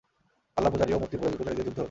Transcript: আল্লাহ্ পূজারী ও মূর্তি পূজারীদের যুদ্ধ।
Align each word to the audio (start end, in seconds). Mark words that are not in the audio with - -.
আল্লাহ্ 0.57 0.71
পূজারী 0.73 0.91
ও 0.93 0.99
মূর্তি 0.99 1.15
পূজারীদের 1.17 1.65
যুদ্ধ। 1.67 1.79